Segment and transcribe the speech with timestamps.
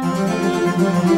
[0.00, 1.17] Música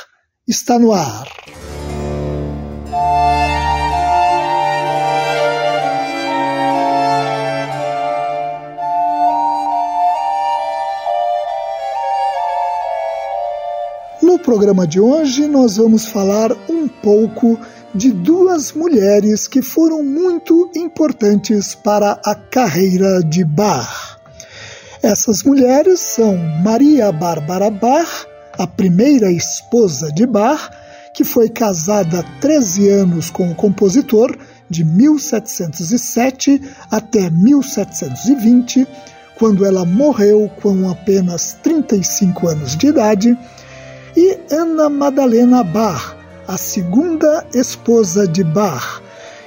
[0.51, 1.25] está no ar.
[14.21, 17.57] No programa de hoje, nós vamos falar um pouco
[17.95, 24.19] de duas mulheres que foram muito importantes para a carreira de Bach.
[25.01, 28.30] Essas mulheres são Maria Bárbara Bach
[28.61, 30.69] a primeira esposa de Bach,
[31.15, 34.37] que foi casada há 13 anos com o compositor,
[34.69, 38.87] de 1707 até 1720,
[39.39, 43.35] quando ela morreu com apenas 35 anos de idade,
[44.15, 46.15] e Ana Madalena Bach,
[46.47, 49.01] a segunda esposa de Bach,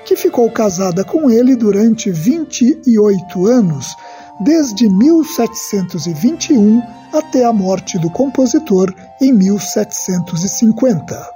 [0.05, 3.95] que ficou casada com ele durante 28 anos,
[4.41, 6.83] desde 1721
[7.13, 11.31] até a morte do compositor em 1750.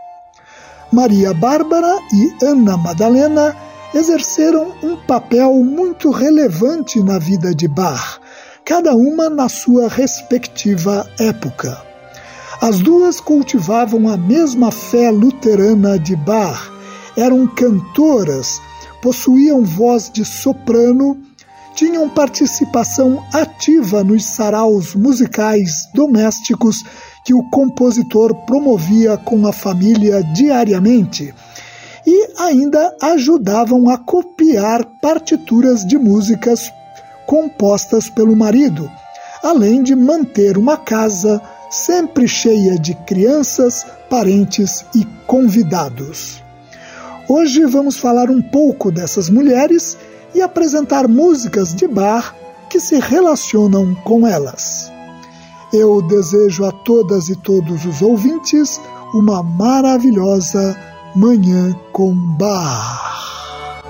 [0.91, 3.55] Maria Bárbara e Ana Madalena
[3.95, 8.19] exerceram um papel muito relevante na vida de Bach,
[8.65, 11.81] cada uma na sua respectiva época.
[12.61, 16.71] As duas cultivavam a mesma fé luterana de Bach,
[17.17, 18.61] eram cantoras,
[19.00, 21.28] possuíam voz de soprano
[21.78, 26.83] tinham participação ativa nos saraus musicais domésticos
[27.25, 31.33] que o compositor promovia com a família diariamente
[32.05, 36.69] e ainda ajudavam a copiar partituras de músicas
[37.25, 38.91] compostas pelo marido,
[39.41, 41.41] além de manter uma casa
[41.71, 46.43] sempre cheia de crianças, parentes e convidados.
[47.28, 49.97] Hoje vamos falar um pouco dessas mulheres
[50.38, 52.32] e apresentar músicas de bar
[52.71, 54.91] que se relacionam com elas.
[55.72, 58.81] Eu desejo a todas e todos os ouvintes
[59.12, 60.76] uma maravilhosa
[61.16, 63.81] Manhã com Bar.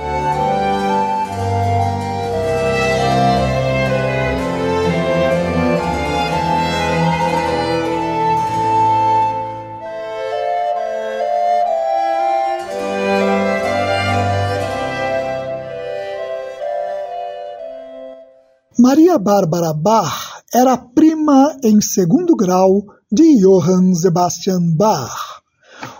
[19.18, 25.42] Maria Bárbara Bach era prima em segundo grau de Johann Sebastian Bach.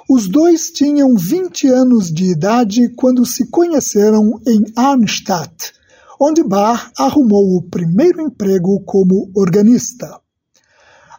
[0.09, 5.73] Os dois tinham 20 anos de idade quando se conheceram em Arnstadt,
[6.21, 10.21] onde Bach arrumou o primeiro emprego como organista.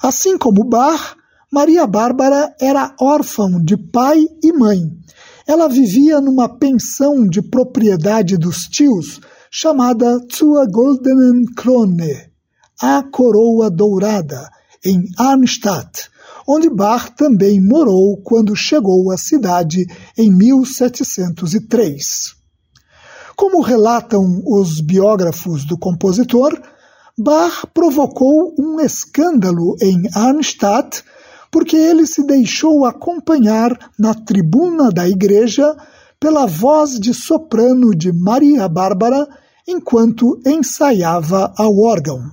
[0.02, 1.16] Assim como Bach,
[1.52, 4.90] Maria Bárbara era órfã de pai e mãe.
[5.46, 9.20] Ela vivia numa pensão de propriedade dos tios
[9.52, 12.32] chamada Zur Goldenen Krone,
[12.82, 14.50] a Coroa Dourada,
[14.86, 16.10] em Arnstadt,
[16.48, 19.86] onde Bach também morou quando chegou à cidade
[20.18, 22.36] em 1703.
[23.36, 26.60] Como relatam os biógrafos do compositor,
[27.18, 31.04] Bach provocou um escândalo em Arnstadt
[31.52, 35.76] porque ele se deixou acompanhar na tribuna da igreja
[36.20, 39.28] pela voz de soprano de Maria Bárbara
[39.70, 42.32] enquanto ensaiava ao órgão.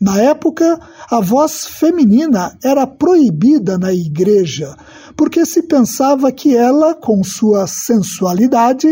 [0.00, 0.78] Na época,
[1.10, 4.76] a voz feminina era proibida na igreja,
[5.16, 8.86] porque se pensava que ela, com sua sensualidade,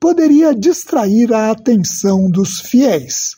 [0.00, 3.36] poderia distrair a atenção dos fiéis.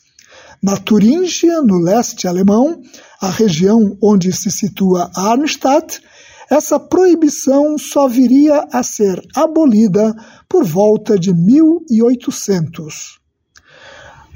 [0.63, 2.81] Na Turíngia, no leste alemão,
[3.21, 6.01] a região onde se situa Arnstadt,
[6.49, 10.15] essa proibição só viria a ser abolida
[10.47, 13.18] por volta de 1800.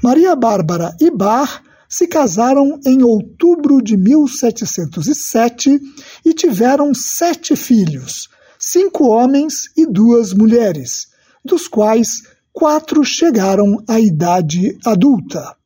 [0.04, 5.80] Maria Bárbara e Bach se casaram em outubro de 1707
[6.22, 8.28] e tiveram sete filhos,
[8.58, 11.06] cinco homens e duas mulheres,
[11.42, 12.20] dos quais
[12.52, 15.56] quatro chegaram à idade adulta.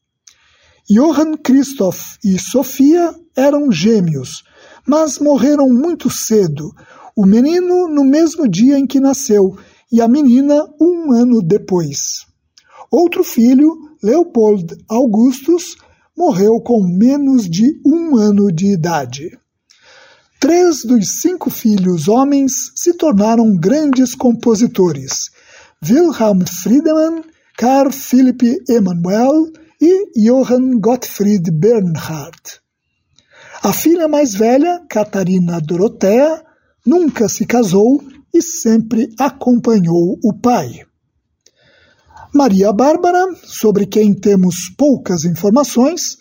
[0.88, 4.44] Johann Christoph e Sofia eram gêmeos,
[4.86, 6.72] mas morreram muito cedo,
[7.16, 9.58] o menino no mesmo dia em que nasceu
[9.90, 12.27] e a menina um ano depois.
[12.90, 13.70] Outro filho,
[14.02, 15.76] Leopold Augustus,
[16.16, 19.38] morreu com menos de um ano de idade.
[20.40, 25.30] Três dos cinco filhos homens se tornaram grandes compositores:
[25.84, 27.22] Wilhelm Friedemann,
[27.56, 32.60] Carl Philipp Emanuel e Johann Gottfried Bernhard.
[33.62, 36.42] A filha mais velha, Catarina Dorothea,
[36.86, 38.00] nunca se casou
[38.32, 40.86] e sempre acompanhou o pai.
[42.32, 46.18] Maria Bárbara, sobre quem temos poucas informações,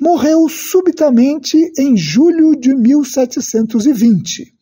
[0.00, 4.52] morreu subitamente em julho de 1720.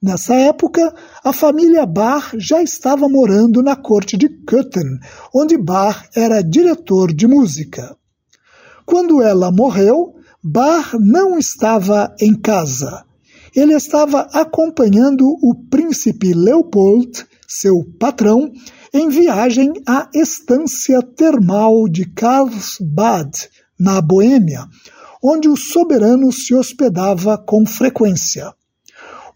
[0.00, 0.94] Nessa época,
[1.24, 5.00] a família Bach já estava morando na corte de Köthen,
[5.34, 7.96] onde Bach era diretor de música.
[8.84, 13.04] Quando ela morreu, Bar não estava em casa.
[13.54, 18.52] Ele estava acompanhando o príncipe Leopold, seu patrão,
[18.92, 23.48] em viagem à estância termal de Karlsbad,
[23.78, 24.64] na Boêmia,
[25.22, 28.52] onde o soberano se hospedava com frequência.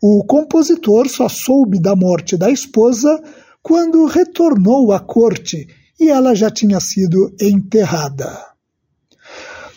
[0.02, 3.22] O compositor só soube da morte da esposa
[3.62, 5.68] quando retornou à corte
[5.98, 8.50] e ela já tinha sido enterrada.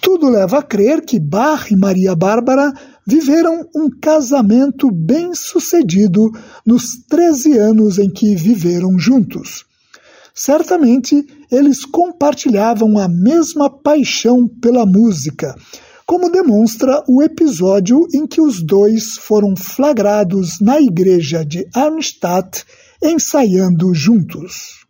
[0.01, 2.73] Tudo leva a crer que Bach e Maria Bárbara
[3.05, 6.31] viveram um casamento bem sucedido
[6.65, 9.65] nos 13 anos em que viveram juntos.
[10.33, 15.55] Certamente eles compartilhavam a mesma paixão pela música,
[16.05, 22.65] como demonstra o episódio em que os dois foram flagrados na igreja de Arnstadt
[23.01, 24.83] ensaiando juntos.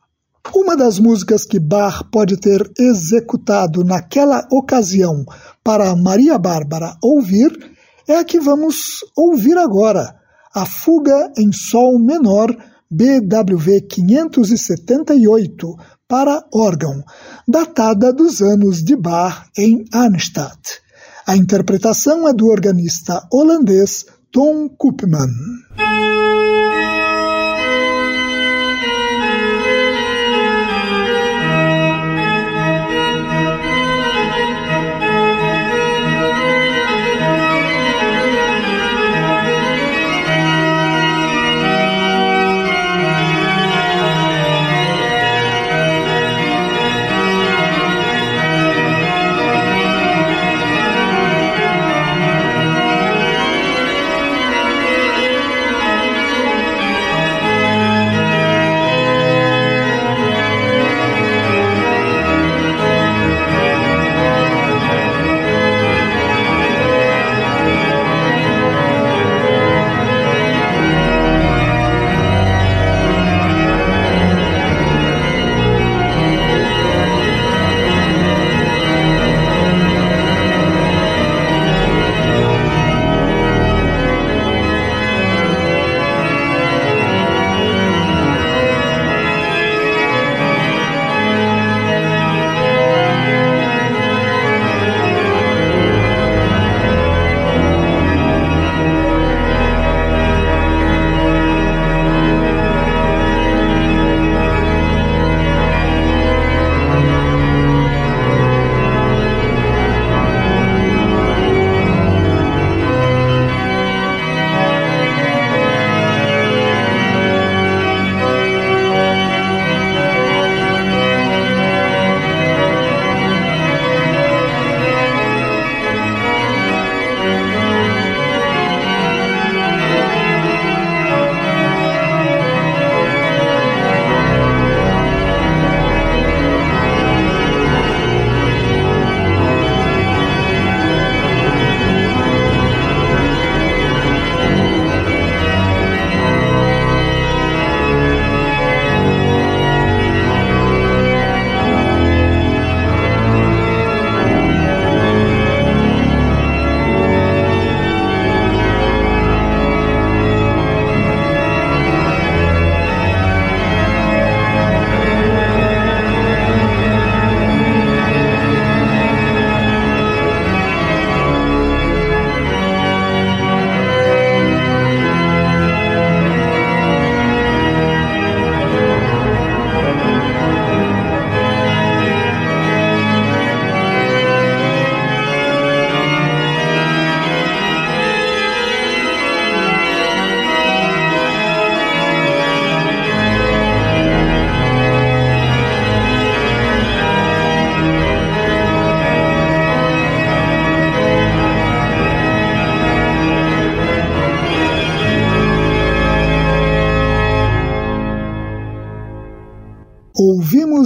[0.56, 5.26] Uma das músicas que Bach pode ter executado naquela ocasião
[5.64, 7.73] para Maria Bárbara ouvir
[8.08, 10.16] é a que vamos ouvir agora,
[10.54, 12.56] a Fuga em Sol Menor
[12.90, 15.76] BWV 578
[16.08, 17.04] para órgão,
[17.48, 20.82] datada dos anos de Bach em Arnstadt.
[21.26, 25.32] A interpretação é do organista holandês Tom Koopman.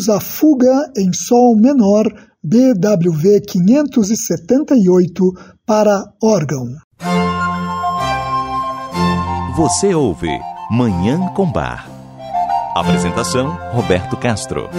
[0.10, 2.06] A fuga em Sol menor
[2.44, 5.34] BWV 578
[5.66, 6.68] para órgão.
[9.56, 10.30] Você ouve
[10.72, 11.90] Manhã com Bar.
[12.76, 14.70] Apresentação Roberto Castro.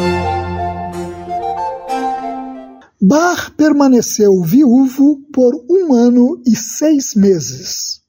[3.01, 8.01] Bach permaneceu viúvo por um ano e seis meses.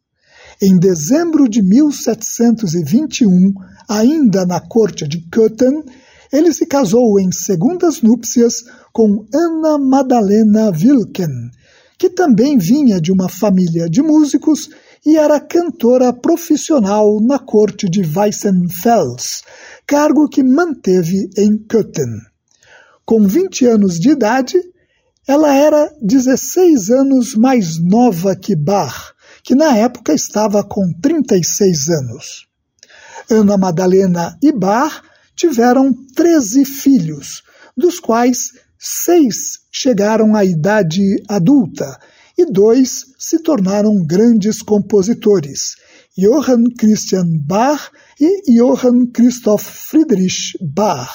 [0.62, 3.54] Em dezembro de 1721,
[3.88, 5.84] ainda na corte de Köthen,
[6.32, 11.52] ele se casou em segundas núpcias com Anna Madalena Wilken,
[11.98, 14.70] que também vinha de uma família de músicos
[15.06, 19.44] e era cantora profissional na corte de Weissenfels,
[19.88, 22.20] cargo que manteve em Köthen.
[23.06, 24.58] Com 20 anos de idade,
[25.28, 32.48] ela era 16 anos mais nova que Bach, que na época estava com 36 anos.
[33.30, 35.02] Ana Madalena e Bach
[35.40, 37.44] tiveram 13 filhos,
[37.76, 41.98] dos quais seis chegaram à idade adulta
[42.38, 45.78] e dois se tornaram grandes compositores,
[46.18, 51.10] Johann Christian Bach e Johann Christoph Friedrich Bach.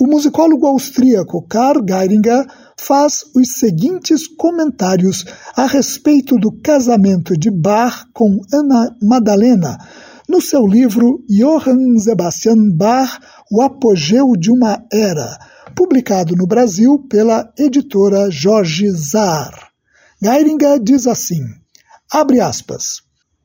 [0.00, 2.46] O musicólogo austríaco Karl Geiringer
[2.78, 9.76] faz os seguintes comentários a respeito do casamento de Bach com Ana Madalena,
[10.28, 15.38] no seu livro Johann Sebastian Bach, O Apogeu de uma Era,
[15.74, 19.68] publicado no Brasil pela editora Jorge Zar.
[20.22, 21.42] Geiringer diz assim,
[22.10, 23.02] abre aspas,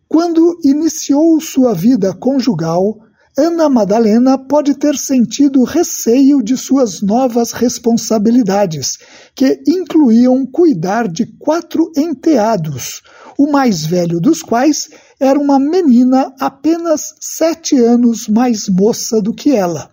[0.08, 2.98] quando iniciou sua vida conjugal,
[3.38, 8.98] Ana Madalena pode ter sentido receio de suas novas responsabilidades,
[9.36, 13.02] que incluíam cuidar de quatro enteados,
[13.38, 14.90] o mais velho dos quais
[15.20, 19.92] era uma menina apenas sete anos mais moça do que ela.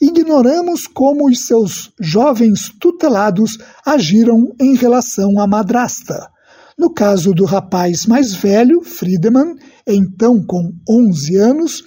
[0.00, 6.30] Ignoramos como os seus jovens tutelados agiram em relação à madrasta.
[6.78, 9.56] No caso do rapaz mais velho, Friedemann,
[9.86, 11.84] então com 11 anos,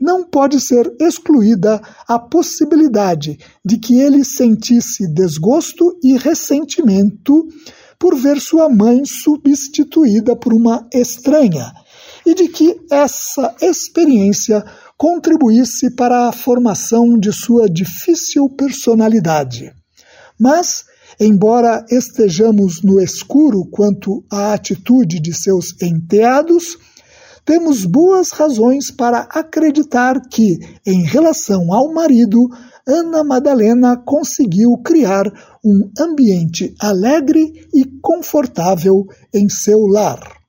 [0.00, 7.46] não pode ser excluída a possibilidade de que ele sentisse desgosto e ressentimento
[7.96, 11.72] por ver sua mãe substituída por uma estranha,
[12.24, 14.64] e de que essa experiência
[14.96, 19.72] contribuísse para a formação de sua difícil personalidade.
[20.38, 20.84] Mas,
[21.18, 26.78] embora estejamos no escuro quanto à atitude de seus enteados,
[27.44, 32.48] temos boas razões para acreditar que, em relação ao marido,
[32.86, 35.24] Ana Madalena conseguiu criar
[35.64, 40.41] um ambiente alegre e confortável em seu lar.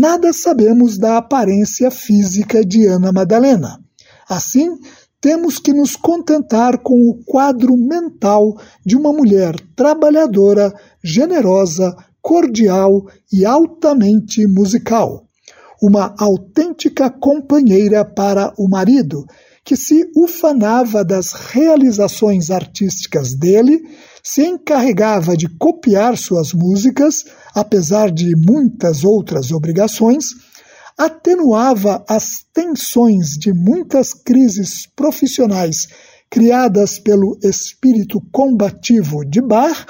[0.00, 3.80] Nada sabemos da aparência física de Ana Madalena.
[4.28, 4.78] Assim,
[5.20, 13.44] temos que nos contentar com o quadro mental de uma mulher trabalhadora, generosa, cordial e
[13.44, 15.24] altamente musical
[15.80, 19.24] uma autêntica companheira para o marido,
[19.68, 23.82] que se ufanava das realizações artísticas dele,
[24.22, 30.24] se encarregava de copiar suas músicas, apesar de muitas outras obrigações,
[30.96, 35.86] atenuava as tensões de muitas crises profissionais
[36.30, 39.86] criadas pelo espírito combativo de Bar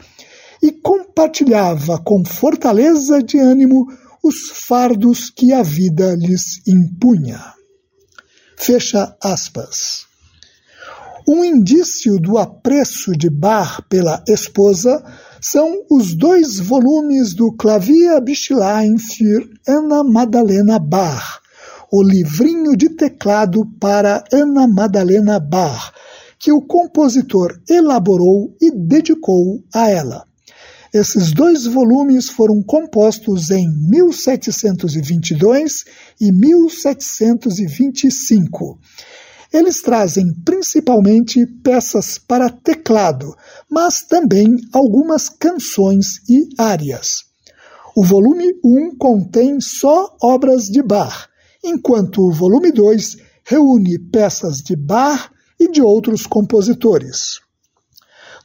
[0.60, 3.86] e compartilhava com fortaleza de ânimo
[4.24, 7.57] os fardos que a vida lhes impunha.
[8.60, 10.04] Fecha aspas.
[11.26, 15.02] Um indício do apreço de Bach pela esposa
[15.40, 21.40] são os dois volumes do Klavierbischlein für Anna Madalena Bach,
[21.90, 25.92] o livrinho de teclado para Ana Madalena Bach,
[26.36, 30.27] que o compositor elaborou e dedicou a ela.
[30.92, 35.84] Esses dois volumes foram compostos em 1722
[36.18, 38.78] e 1725.
[39.52, 43.36] Eles trazem principalmente peças para teclado,
[43.70, 47.28] mas também algumas canções e áreas.
[47.94, 51.28] O volume 1 contém só obras de Bach,
[51.64, 57.40] enquanto o volume 2 reúne peças de Bach e de outros compositores.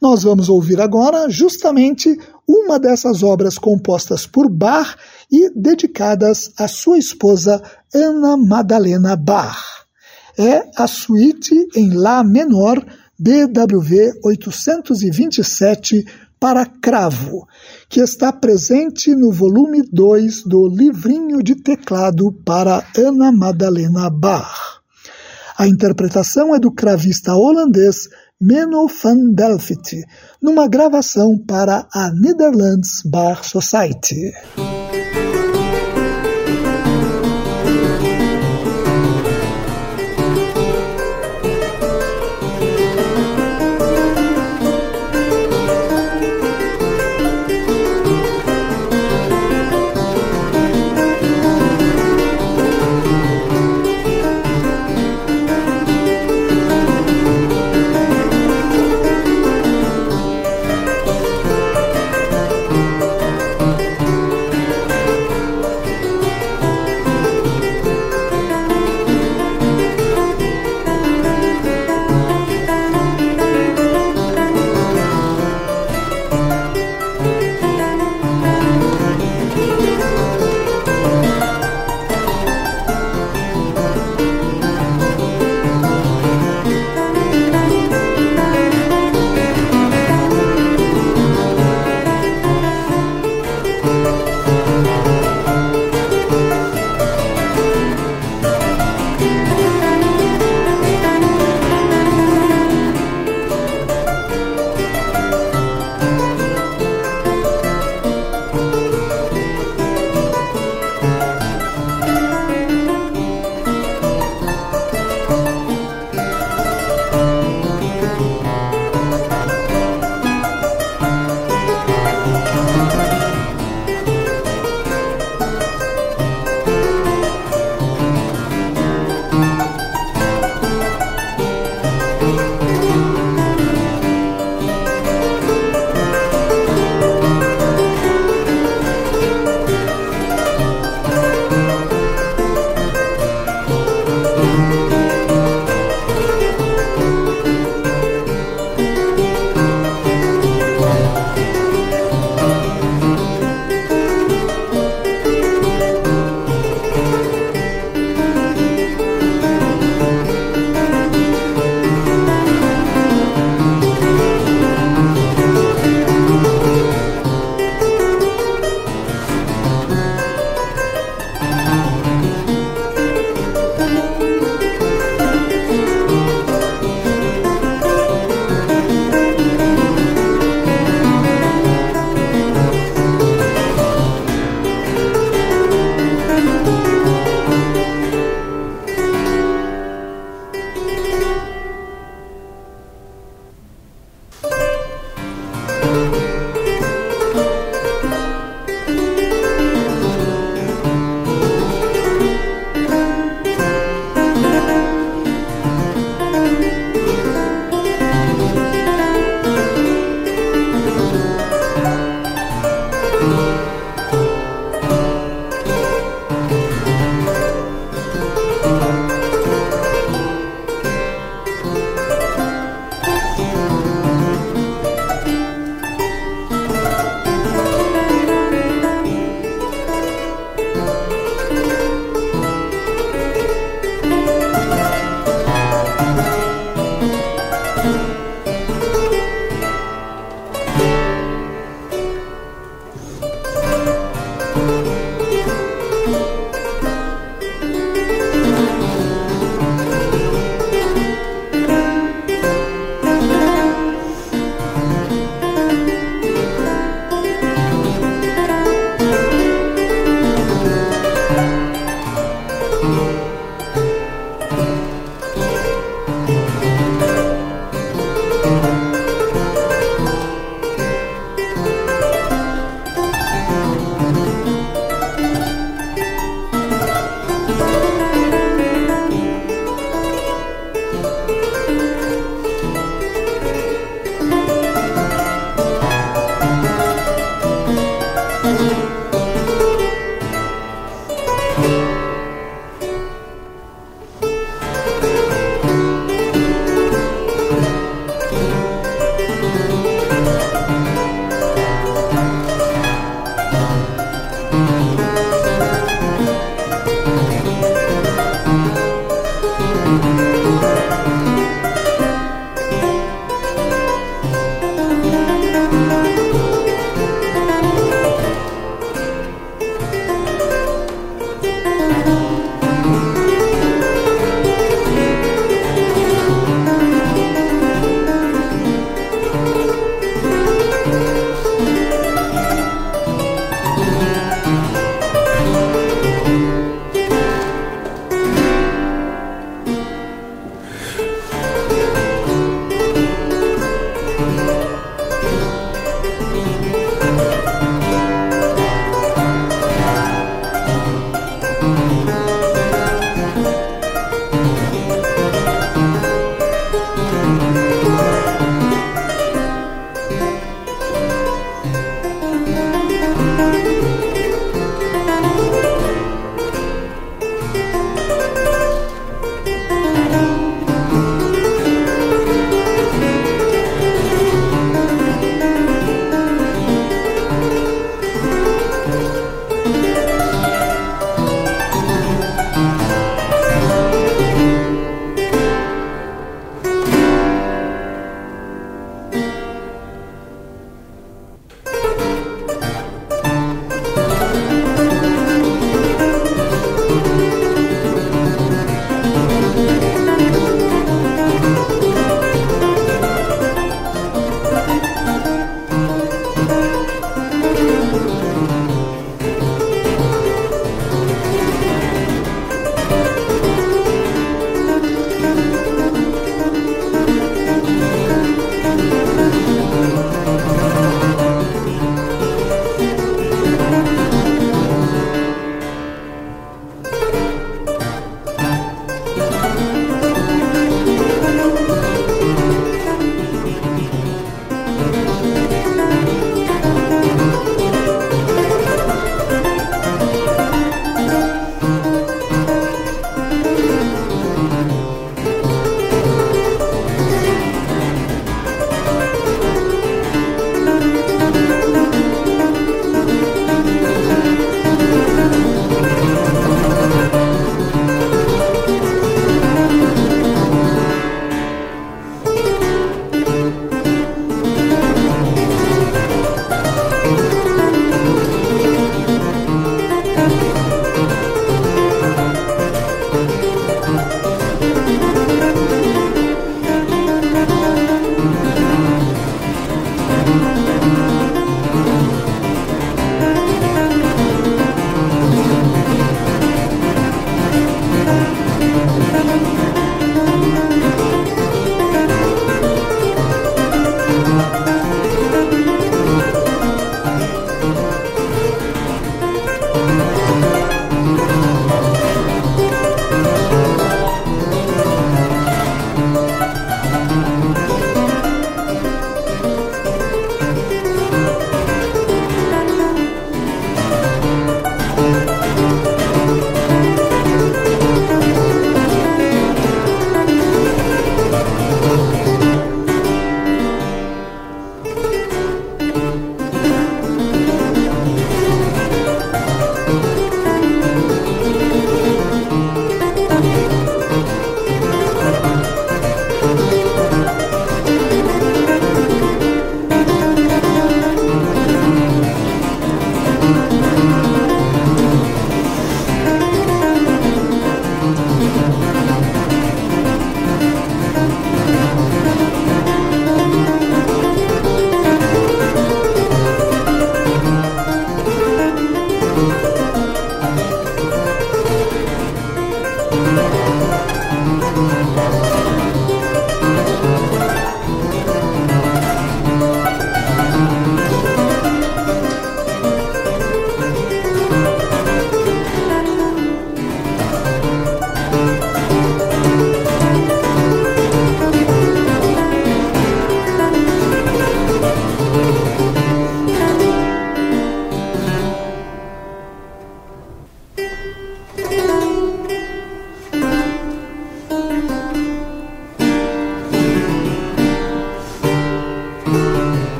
[0.00, 2.18] Nós vamos ouvir agora justamente
[2.52, 4.94] uma dessas obras compostas por Bach
[5.30, 7.62] e dedicadas à sua esposa
[7.94, 9.86] Ana Madalena Bach.
[10.38, 12.84] É a suíte em Lá menor
[13.18, 16.04] BWV 827
[16.38, 17.46] para cravo,
[17.88, 24.71] que está presente no volume 2 do livrinho de teclado para Ana Madalena Bach.
[25.62, 28.08] A interpretação é do cravista holandês
[28.40, 29.96] Menno van Delft,
[30.42, 34.32] numa gravação para a Netherlands Bar Society.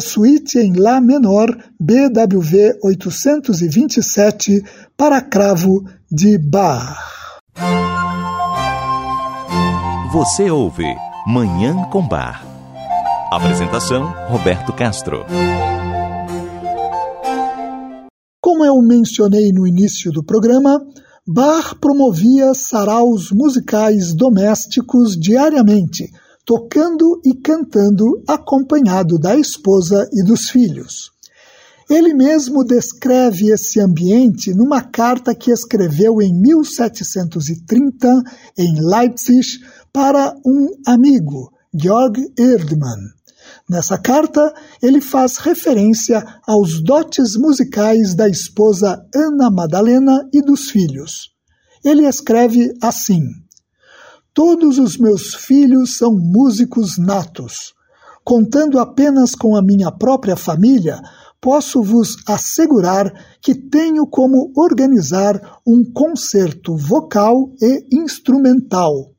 [0.00, 1.48] Suíte em Lá menor
[1.78, 4.62] BWV 827
[4.96, 6.98] para cravo de Bach.
[10.12, 10.86] Você ouve
[11.26, 12.44] Manhã com Bar.
[13.30, 15.24] Apresentação Roberto Castro.
[18.40, 20.84] Como eu mencionei no início do programa,
[21.24, 26.10] Bach promovia saraus musicais domésticos diariamente,
[26.50, 31.12] tocando e cantando acompanhado da esposa e dos filhos.
[31.88, 38.22] Ele mesmo descreve esse ambiente numa carta que escreveu em 1730
[38.58, 39.60] em Leipzig
[39.92, 42.98] para um amigo, Georg Erdmann.
[43.68, 51.30] Nessa carta, ele faz referência aos dotes musicais da esposa Ana Madalena e dos filhos.
[51.84, 53.22] Ele escreve assim:
[54.32, 57.74] Todos os meus filhos são músicos natos.
[58.24, 61.00] Contando apenas com a minha própria família,
[61.40, 69.10] posso vos assegurar que tenho como organizar um concerto vocal e instrumental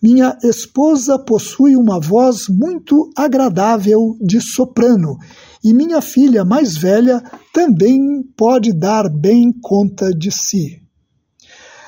[0.00, 5.18] minha esposa possui uma voz muito agradável de soprano
[5.62, 7.20] e minha filha mais velha
[7.52, 10.80] também pode dar bem conta de si.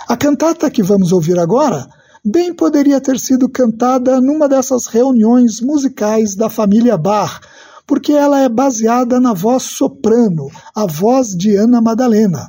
[0.09, 1.87] A cantata que vamos ouvir agora
[2.25, 7.41] bem poderia ter sido cantada numa dessas reuniões musicais da família Bach,
[7.87, 12.49] porque ela é baseada na voz soprano, a voz de Ana Madalena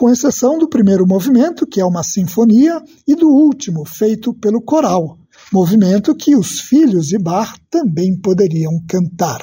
[0.00, 5.18] com exceção do primeiro movimento, que é uma sinfonia, e do último, feito pelo coral,
[5.52, 9.42] movimento que os filhos de Bach também poderiam cantar.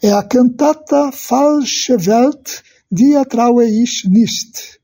[0.00, 2.62] É a cantata Falsche Welt,
[2.92, 4.79] Die traue ich nicht.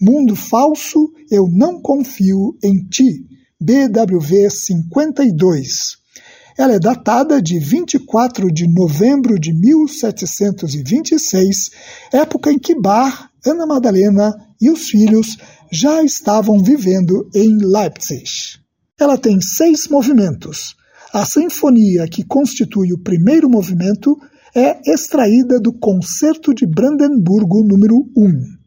[0.00, 3.26] Mundo falso, eu não confio em ti.
[3.60, 5.96] BWV 52.
[6.56, 11.70] Ela é datada de 24 de novembro de 1726,
[12.12, 15.36] época em que Bach Ana Madalena e os filhos
[15.72, 18.60] já estavam vivendo em Leipzig.
[18.98, 20.76] Ela tem seis movimentos.
[21.12, 24.16] A sinfonia que constitui o primeiro movimento
[24.54, 28.57] é extraída do Concerto de Brandemburgo número 1.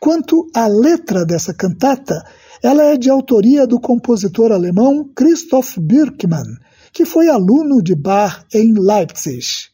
[0.00, 2.24] Quanto à letra dessa cantata,
[2.62, 6.56] ela é de autoria do compositor alemão Christoph Birkmann,
[6.92, 9.70] que foi aluno de Bach em Leipzig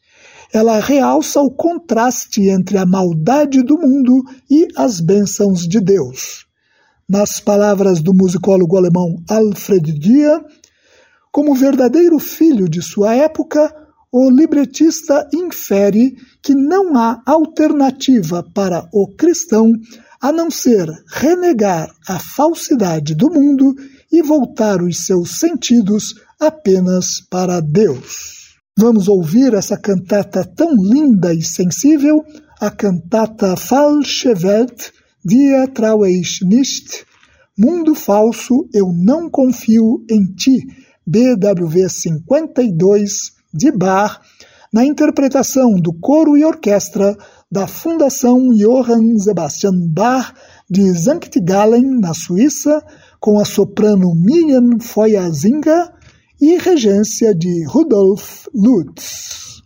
[0.53, 6.45] ela realça o contraste entre a maldade do mundo e as bênçãos de Deus.
[7.09, 10.45] Nas palavras do musicólogo alemão Alfred Dia,
[11.33, 13.75] como verdadeiro filho de sua época,
[14.13, 19.73] o libretista infere que não há alternativa para o cristão
[20.23, 23.75] a não ser renegar a falsidade do mundo
[24.11, 28.57] e voltar os seus sentidos apenas para Deus.
[28.79, 32.25] Vamos ouvir essa cantata tão linda e sensível,
[32.61, 34.93] a cantata Falsche Welt,
[35.25, 37.05] Dir traue ich nicht,
[37.57, 40.67] Mundo Falso, Eu Não Confio em Ti,
[41.07, 44.21] BWV 52, de Bach,
[44.73, 47.17] na interpretação do coro e orquestra
[47.53, 50.33] da Fundação Johann Sebastian Bach
[50.71, 52.83] de Sankt Gallen, na Suíça,
[53.21, 55.93] com a soprano Miriam Feuersinger
[56.41, 59.61] e regência de Rudolf Lutz.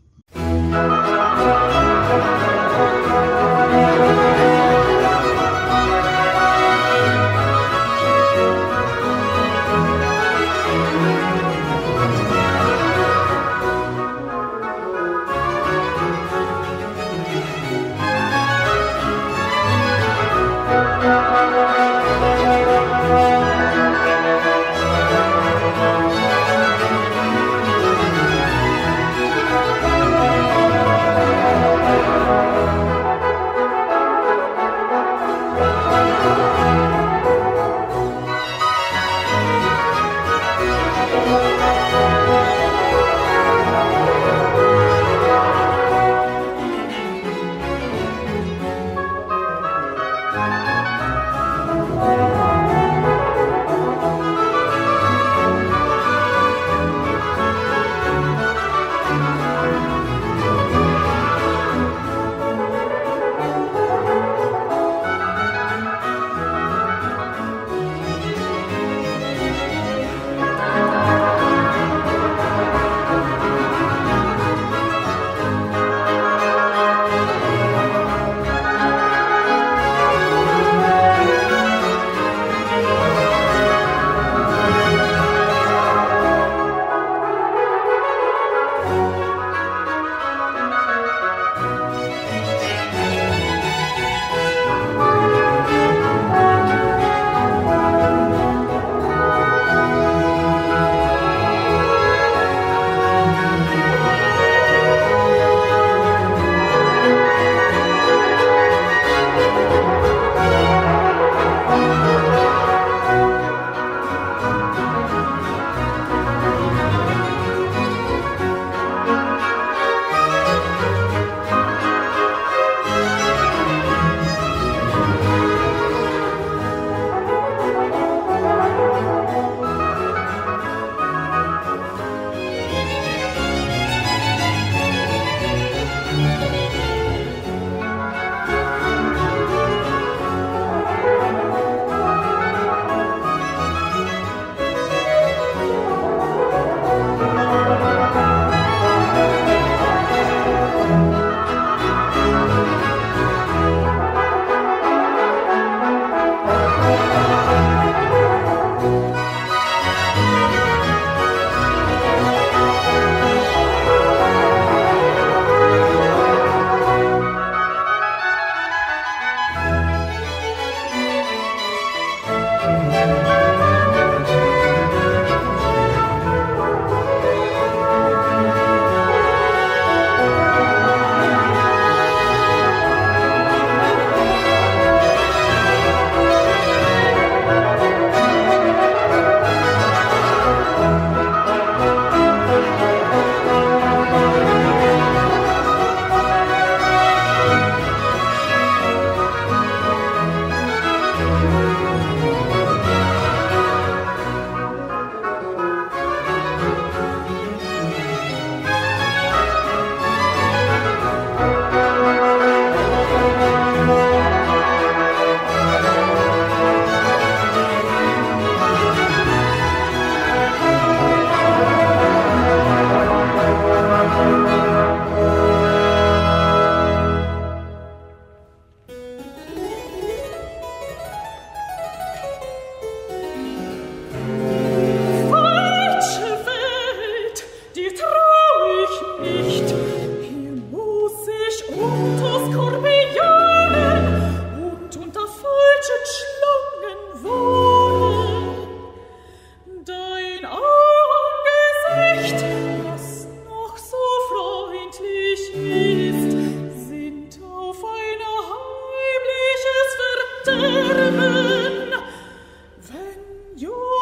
[263.58, 263.95] you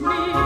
[0.00, 0.45] me.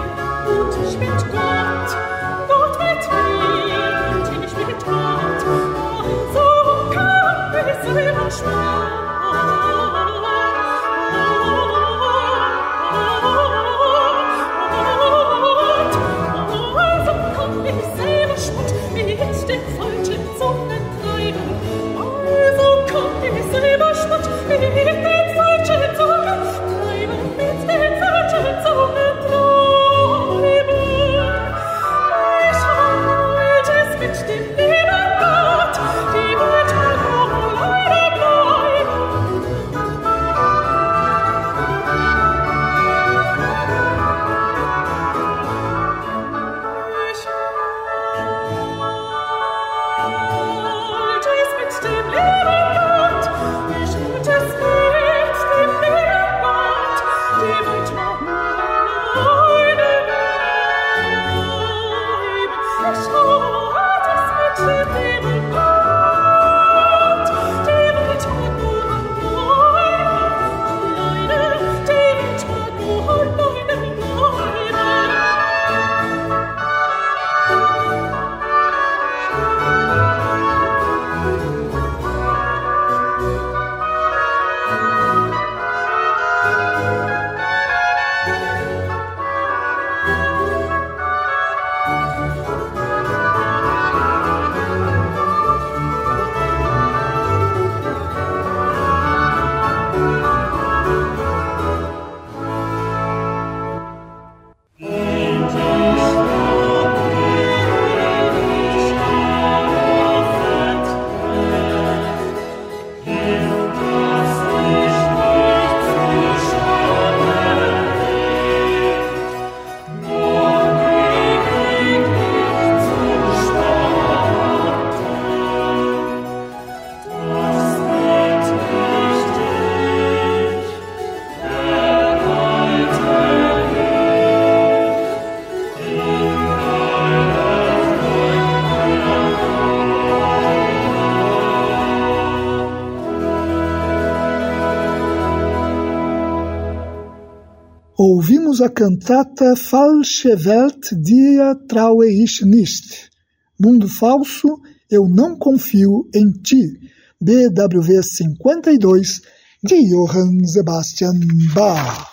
[148.80, 153.10] Cantata Falsche Welt, dir traue ich nicht.
[153.58, 154.58] Mundo falso,
[154.90, 156.80] eu não confio em ti.
[157.20, 159.20] BWV 52,
[159.62, 161.20] de Johann Sebastian
[161.54, 162.06] Bach.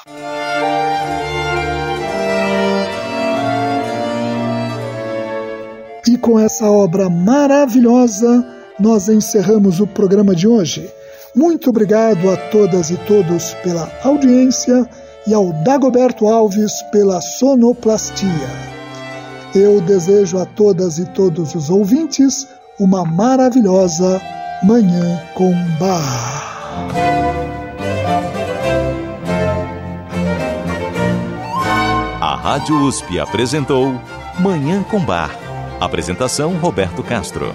[6.06, 8.46] E com essa obra maravilhosa,
[8.78, 10.86] nós encerramos o programa de hoje.
[11.34, 14.86] Muito obrigado a todas e todos pela audiência
[15.28, 18.30] e ao Dagoberto Alves pela sonoplastia.
[19.54, 22.48] Eu desejo a todas e todos os ouvintes
[22.80, 24.22] uma maravilhosa
[24.64, 26.88] Manhã com Bar.
[32.22, 33.94] A Rádio USP apresentou
[34.40, 35.32] Manhã com Bar.
[35.80, 37.54] Apresentação Roberto Castro.